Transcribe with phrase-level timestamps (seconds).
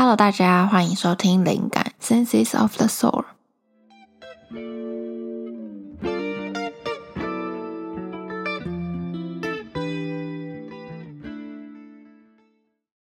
[0.00, 3.24] Hello，大家欢迎收听灵感 Senses of the Soul。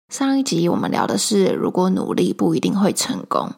[0.10, 3.50] 上一集我们聊的是，如果努力不一定会成功。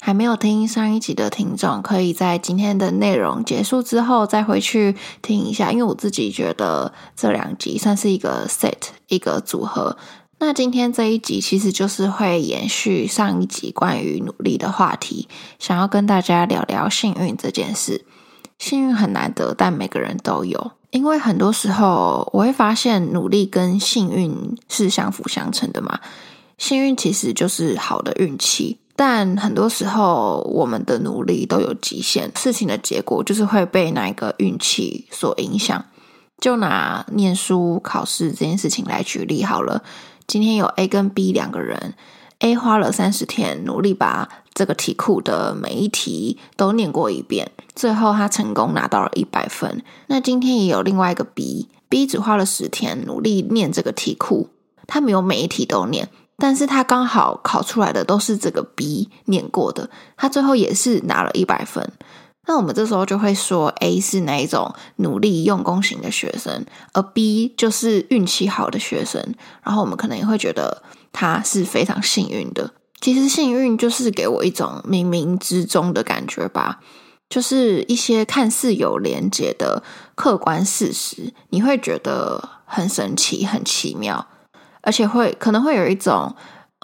[0.00, 9.96] 还没有听上一集的听众，可以在今天的内容结束之后再回去听一下，因为我自己觉得这两集算是一个 set 一个组合。
[10.44, 15.28] 那今天这一集其实就是会延续上一集关于努力的话题，
[15.60, 18.04] 想要跟大家聊聊幸运这件事。
[18.58, 20.72] 幸运很难得，但每个人都有。
[20.90, 26.00] 因为很多时候我会发现，努力跟幸运是相辅相成的嘛。
[26.58, 28.80] 幸运其实就是好的运气。
[28.96, 35.84] 但很多时候，我们的努力都有极限，事情的结果就是会被那一个运气所影响。
[36.40, 39.84] 就拿念书考试这件事情来举例好了。
[40.32, 41.92] 今天有 A 跟 B 两个人
[42.38, 49.84] ，A 花了三十天努力把这个题库的每一题都念过一遍，最后他成功拿到了一百分。
[50.06, 54.48] 那今天也有另外一个 B，B 只花了十天努力念这个题库，
[54.86, 56.08] 他没有每一题都念。
[56.38, 61.86] 但是他刚好考出来的都是这个 B 念过的，他最后也是拿了一百分。
[62.46, 69.22] 那我们这时候就会说 A 是哪一种努力用功型的学生，而 B 就是运气好的学生。
[69.62, 70.82] 然后我们可能也会觉得
[71.12, 72.72] 他是非常幸运的。
[73.00, 76.80] 其实幸运就是给我一种冥冥之中的感觉吧，
[77.28, 79.82] 就是一些看似有连结的
[80.14, 84.26] 客观事实，你会觉得很神奇、很奇妙。
[84.82, 86.34] 而且会可能会有一种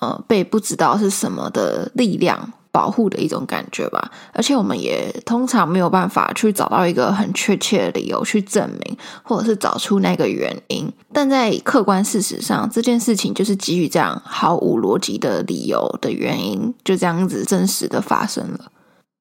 [0.01, 4.09] 呃被不知道是什么的力量保护的一种感觉吧。
[4.33, 10.89] 而且我们也通常没有办法去找到一个很确切的理由去证明，或者是找出那个原因。
[11.13, 18.71] 但在客观事实上，这件事情就是基于这样毫无逻辑的理由的原因，就这样子真实的发生了。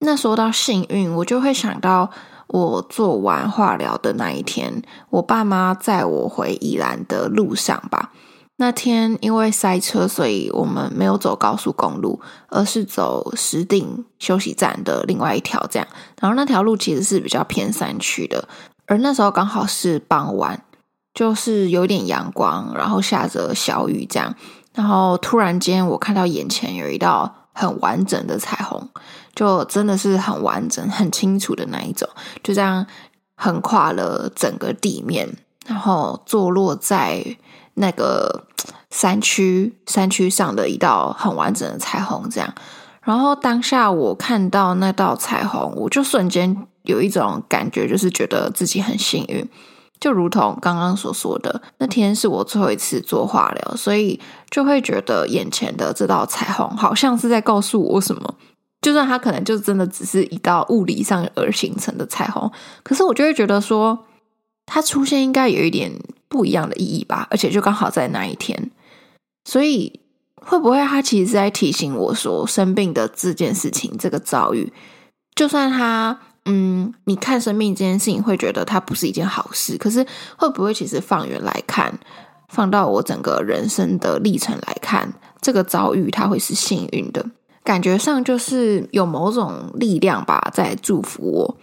[0.02, 2.12] 那说到幸运，我就会想到
[2.50, 8.12] 我做完化疗的那一天，我爸妈载我回宜兰的路上吧。
[8.60, 12.20] 那天因为塞车，所以我们没有走高速公路，
[12.50, 15.64] 而是走石碇休息站的另外一条。
[15.70, 15.88] 这样，
[16.20, 18.48] 然后那条路其实是比较偏山区的，
[18.88, 20.64] 而那时候刚好是傍晚，
[21.14, 24.34] 就是有点阳光，然后下着小雨，这样。
[24.74, 28.90] 然后突然间，我看到眼前有一道很完整的彩虹，
[29.36, 32.10] 就真的是很完整、很清楚的那一种，
[32.44, 32.86] 就这样
[33.36, 35.30] 横跨了整个地面，
[35.68, 37.24] 然后坐落在。
[37.80, 38.44] 那个
[38.90, 42.52] 山区山区上的一道很完整的彩虹，这样。
[43.04, 49.48] 然后当下我看到那道彩虹，我就瞬间有一种感觉，就是觉得自己很幸运。
[50.00, 54.20] 就如同刚刚所说的，那天是我最后一次做化疗，所以
[54.50, 58.34] 就会觉得眼前的这道彩虹好像是在告诉我什么。
[58.82, 62.52] 就算它可能就真的只是一道物理上而形成的彩虹，
[62.82, 64.00] 可是我就会觉得说，
[64.68, 65.92] 它出现应该有一点。
[66.30, 68.70] 不一样的意义吧，而且就刚好在那一天，
[69.46, 70.02] 所以
[70.36, 74.74] 会不会他其实在提醒我说，生病的这件事情，这个遭遇，
[75.36, 80.06] 就算他，嗯，你看生命这件事情会觉得它不是一件好事，可是
[80.38, 81.98] 会不会其实放远来看，
[82.50, 85.12] 放到我整个人生的历程来看，
[85.42, 87.26] 这个遭遇它会是幸运的，
[87.64, 91.58] 感觉上就是有某种力量吧，在祝福我。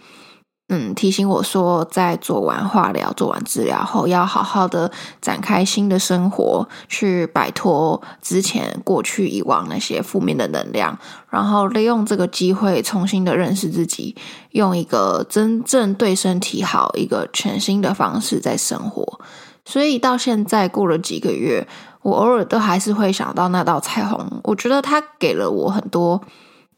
[0.67, 10.97] 嗯，提醒我说，在做完化疗、做完治疗后，要好好的展开新的生活，去摆脱之前过去以往那些负面的能量，
[11.29, 14.15] 然后利用这个机会重新的认识自己，
[14.53, 19.19] 用一个真正对身体好、一个全新的方式在生活。
[19.65, 21.67] 所以到现在过了几个月，
[22.01, 26.19] 我偶尔都还是会想到那道彩虹，我觉得它给了我很多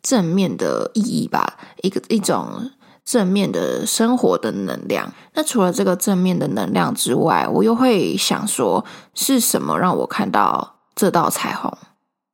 [0.03, 2.69] 正面的意义吧，一个一种。
[3.07, 5.13] 正面的生活的能量。
[5.33, 11.71] 那除了这个正面的能量之外，我又会想说，是什么让我看到这道彩虹？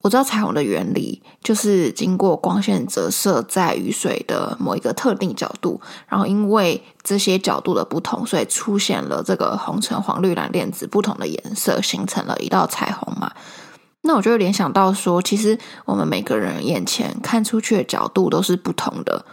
[0.02, 13.32] 我知道彩虹的原理就是经过光线折射在雨水的某一个特定角度，然后因为这些角度的不同，所以出现了这个红橙黄绿蓝靛紫不同的颜色，形成了一道彩虹嘛。
[14.02, 19.24] 那我就联想到说，其实我们每个人眼前看出去的角度都是不同的。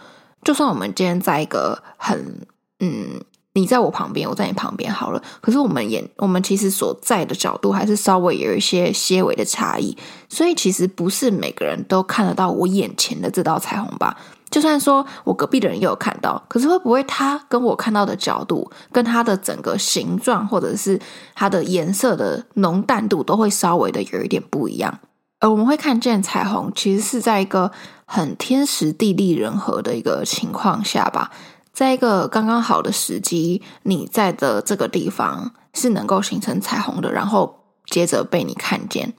[0.43, 2.47] 就算我们今天在一个很
[2.79, 3.21] 嗯，
[3.53, 5.21] 你在我旁边，我在你旁边好了。
[5.39, 9.95] 可是我们眼，我们其实所在的角度还是稍微有一些些微的差异。
[10.29, 14.17] 所以其实不是每个人都看得到我眼前的这道彩虹吧？
[14.49, 20.99] 就算说我隔壁的人也有看到，可是会不会他跟我看到的角度，跟他的整个形状，或者是
[21.35, 24.99] 它的颜色的浓淡度，都会稍微的有一点不一样？
[25.41, 27.71] 而我们会看见彩虹，其实是在一个
[28.05, 31.31] 很天时地利人和的一个情况下吧，
[31.73, 39.13] 在一个刚刚好的时机，你在的这个地方是能够形成彩虹的，然后接着被你看见。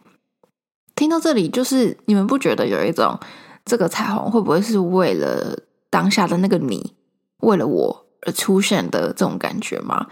[0.95, 3.19] 听到这里，就是你们不觉得有一种
[3.65, 5.59] 这个彩虹会不会是为了
[5.91, 6.95] 当下的那个你，
[7.41, 10.07] 为了我而出现的这种感觉吗？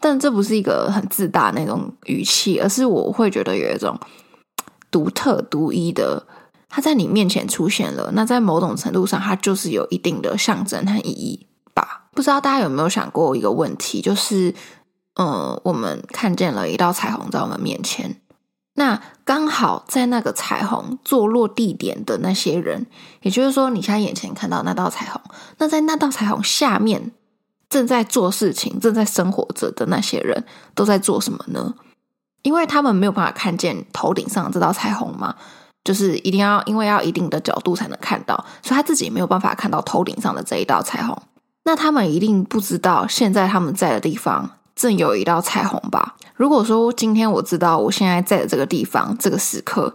[0.00, 3.98] 但这不是一个很自大那种语气，而是我会觉得有一种。
[4.90, 6.26] 独特独一的，
[6.68, 12.08] 它在你面前出现了，那在某种程度上，它就是有一定的象征和意义吧。
[12.12, 14.54] 不知道大家有没有想过一个问题，就是，
[15.16, 18.20] 嗯，我们看见了一道彩虹在我们面前，
[18.74, 22.86] 那刚好在那个彩虹坐落地点的那些人，
[23.22, 25.20] 也就是说，你现在眼前看到那道彩虹，
[25.58, 27.12] 那在那道彩虹下面
[27.68, 30.44] 正在做事情、正在生活着的那些人
[30.74, 31.74] 都在做什么呢？
[32.46, 35.34] 因为他们没有办法看见头顶上这道彩虹嘛，
[35.82, 41.20] 就是一定要因为要一定的角度才能看到，所以他自己没有办法看到头顶上的这一道彩虹。
[41.64, 46.14] 那他们一定不知道现在他们在的地方正有一道彩虹吧？
[46.36, 49.92] 如果说今天我知道我现在在的这个地方，这个时刻。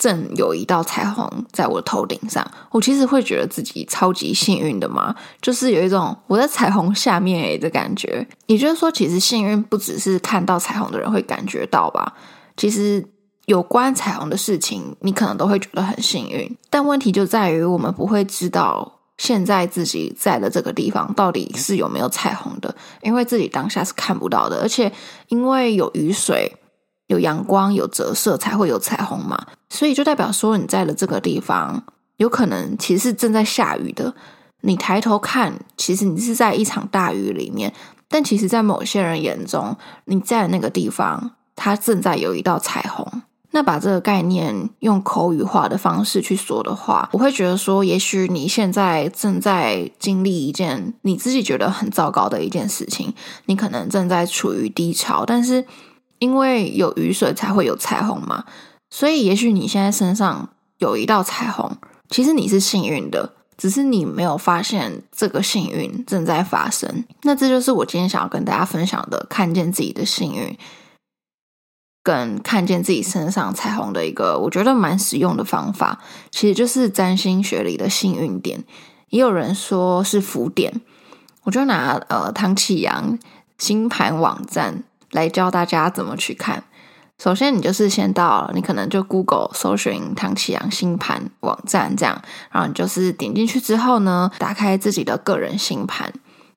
[0.00, 8.26] 正有一道彩虹在我头顶上，我其实会觉得自己超级幸运的嘛，就是有一种我在彩虹下面诶的感觉。
[8.46, 12.14] 也就是说，其实幸运不只是看到彩虹的人会感觉到吧？
[12.56, 13.06] 其实
[13.44, 16.56] 有关彩虹的事情，你可能都会觉得很幸运。
[16.70, 24.90] 但问题就在于，我们不会知道现在自己在的这个地方到底是有没有彩虹的，因为自己当下是看不到的，而且
[25.28, 26.50] 因为有雨水。
[27.10, 29.36] 有阳光、有折射，才会有彩虹嘛。
[29.68, 31.82] 所以就代表说，你在的这个地方，
[32.18, 34.14] 有可能其实是正在下雨的。
[34.60, 37.72] 你抬头看，其实你是在一场大雨里面。
[38.08, 43.22] 但其实，在某些人眼中，你在那个地方，它正在有一道彩虹。
[43.50, 53.12] 那把这个概念用口语化的方式去说的话，我会觉得说，也许你现在正在经历一件你自己觉得很糟糕的一件事情，
[53.46, 55.66] 你可能正在处于低潮，但是。
[56.20, 58.44] 因为有雨水才会有彩虹嘛，
[58.90, 61.74] 所以也许你现在身上有一道彩虹，
[62.10, 67.04] 其实你是幸运的，只是你没有发现这个幸运正在发生。
[67.22, 70.58] 那这就是我今天想要跟大家分享的，看见自己的幸运，
[72.02, 78.62] 跟看见自己身上彩虹的一个我觉得蛮实用的方法，其实就是占星学里的幸运点，
[79.08, 80.82] 也有人说是福点。
[81.44, 83.18] 我就拿呃唐启阳
[83.56, 84.84] 星盘网站。
[85.10, 86.62] 来教大家怎么去看。
[87.22, 92.18] 首先，你就是先到，你可能就 Google 搜寻唐启阳星盘网站，这样，
[92.50, 96.10] 然后你就是点进去之后呢，打开自己的个人星盘，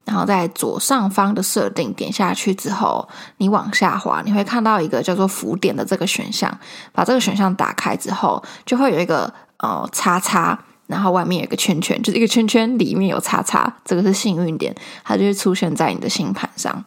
[0.05, 3.05] 然后在左上方的设定点下去之后，
[3.39, 6.57] 你往下滑，你会看到一个叫做浮点的这个选项。
[6.94, 10.57] 把这个选项打开之后，就会有一个呃叉叉，
[10.88, 14.73] 然后外面有一个圈圈，就是一个圈圈里面有叉叉，这个是幸运点，
[15.03, 16.85] 它就会出现在你的星盘上。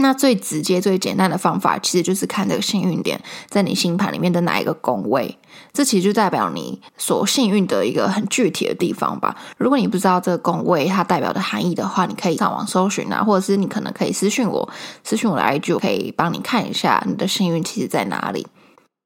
[0.00, 5.36] 那最直接、最简单的方法，其实就是看这个幸运点在你星盘里面的哪一个宫位，
[5.72, 9.36] 这其实就代表你所幸运的一个很具体的地方吧。
[9.56, 14.68] 如果你不知道这个宫位它代表的含义的话，你可以上网搜寻啊，或者是你可能可以私讯我，
[15.02, 18.46] 私讯我的 IG，可以帮你看一下你的幸运其实在哪里。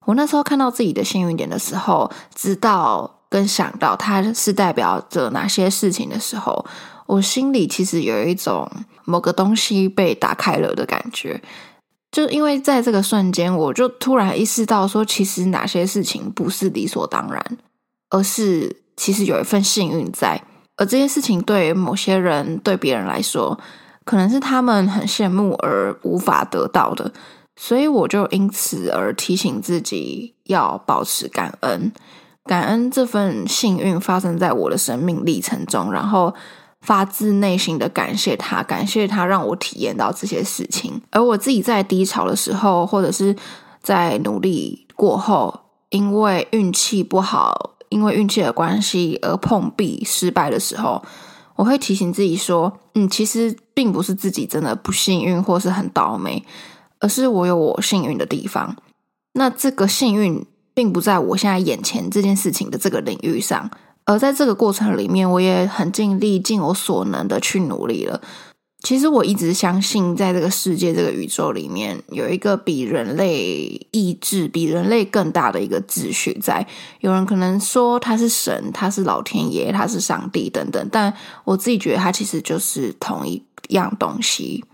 [0.05, 6.65] 我那时候看到自己的幸运点的时候，知道跟想到它是代表着哪些事情的时候。
[7.13, 8.67] 我心里其实有一种
[9.05, 11.39] 某个东西被打开了的感觉，
[12.11, 17.59] 就因为在这个瞬间，我就突然意识到说，其实哪些事情不是理所当然，
[18.09, 20.43] 而是其实有一份幸运在，
[20.79, 23.61] 而这些事情对某些人、对别人来说，
[24.07, 27.13] 可能是他们很羡慕而无法得到的，
[27.57, 31.93] 所以我就因此而提醒自己要保持感恩，
[32.45, 36.35] 感恩这份幸运发生在我的生命历程中，然后。
[36.83, 41.01] 发自内心的感谢他，感谢他让我体验到这些事情。
[41.11, 43.35] 而我自己在低潮的时候，或者是
[43.81, 45.61] 在努力过后，
[45.91, 51.01] 因为运气不好，因为运气的关系而碰壁失败的时候，
[51.55, 56.45] 我会提醒自己说：“嗯，其实并不是自己真的不幸运或是很倒霉，
[56.99, 58.77] 而是我有我幸运的地方。
[59.35, 63.71] 那这个幸运并不在我现在眼前这件事情的这个领域上。”
[64.05, 68.21] 而在这个过程里面，我也很尽力、尽我所能的去努力了。
[68.83, 76.67] 其实我一直相信，在这个世界、这个宇宙里面，有一个比人类意志、比人类更大的一个秩序在。
[76.99, 84.65] 有人可能说他是神，他是老天爷，他是上帝等等，但我自己觉得，他其实就是同一样东西。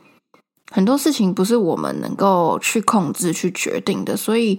[0.71, 4.59] 很多事情不是我们能够去控制、去决定的，所以。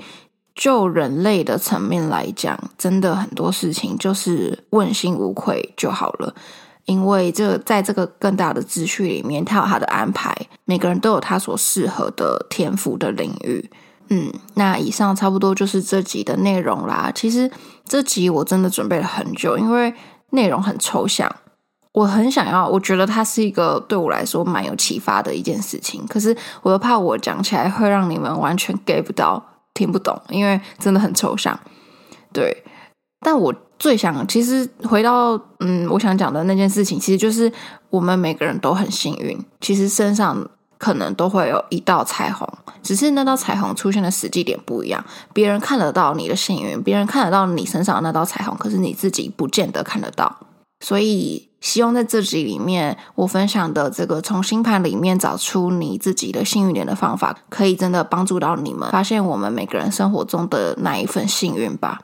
[0.59, 6.35] 就人类的层面来讲，真的很多事情就是问心无愧就好了。
[6.83, 10.35] 因为这在这个更大的秩序里面，它有它的安排，
[10.65, 13.71] 每个人都有他所适合的天赋的领域。
[14.09, 17.09] 嗯，那以上差不多就是这集的内容啦。
[17.15, 17.49] 其实
[17.85, 19.93] 这集我真的准备了很久，因为
[20.31, 21.33] 内容很抽象，
[21.93, 26.05] 我很想要，我觉得它是一个对我来说蛮有启发的一件事情。
[26.07, 29.41] 可是我又怕我讲起来会让你们完全 get 不到、
[29.79, 31.57] 听不懂，因为真的很抽象。
[32.33, 32.63] 对，
[33.21, 33.53] 但我。
[33.79, 37.49] 最想，其实回到嗯，我想讲的那件事情，其实就是
[37.89, 40.45] 我们每个人都很幸运，其实身上
[40.77, 42.45] 可能都会有一道彩虹，
[42.83, 45.01] 只是那道彩虹出现的时机点不一样。
[45.31, 50.35] 别人看得到你的幸运，别人看得到你身上那道彩虹，可是你自己不见得看得到。
[50.79, 62.01] 所以，希望在这集里面，我分享的这个从星盘里面找出你自己的幸运点的方法，可以真的帮助到你们发现我们每个人生活中的那一份幸运吧。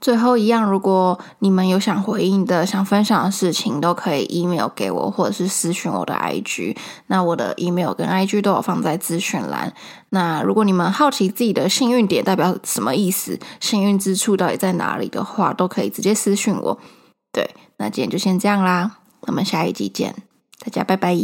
[0.00, 6.76] 最后一样，如果你们有想回应的、想分享的事情，都可以 email 给我，或者是私讯我的 IG。
[7.08, 9.74] 那我的 email 跟 IG 都有放在资讯栏。
[10.10, 16.78] 那如果你们好奇自己的幸运点代表什么意思，幸运之处到底在哪里的话，都可以直接私讯我。
[17.36, 20.14] 对，那今天就先这样啦，我们下一集见，
[20.58, 21.14] 大家拜拜。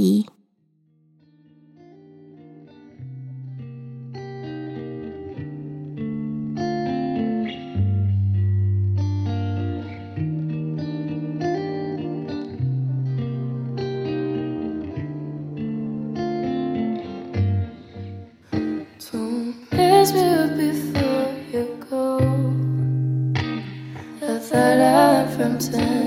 [25.63, 26.02] Yes, I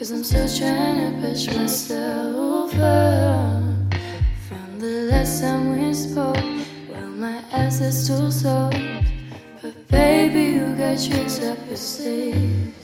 [0.00, 3.62] Cause I'm still trying to push myself up.
[4.48, 6.36] From the last time we spoke
[6.88, 8.78] Well, my ass is too soft
[9.60, 12.79] But baby, you got tricks up your sleeve